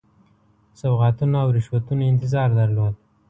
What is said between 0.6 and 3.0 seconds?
سوغاتونو او رشوتونو انتظار درلود.